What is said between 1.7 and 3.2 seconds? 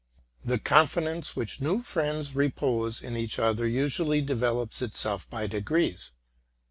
friends repose in